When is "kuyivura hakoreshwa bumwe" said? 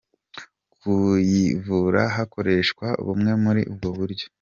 0.77-3.31